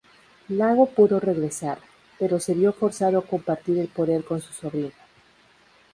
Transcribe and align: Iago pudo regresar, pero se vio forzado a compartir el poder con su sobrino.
Iago 0.55 0.85
pudo 0.95 1.17
regresar, 1.29 1.77
pero 2.19 2.35
se 2.45 2.53
vio 2.59 2.71
forzado 2.81 3.15
a 3.19 3.27
compartir 3.33 3.77
el 3.77 3.89
poder 3.97 4.21
con 4.25 4.41
su 4.41 4.51
sobrino. 4.51 4.97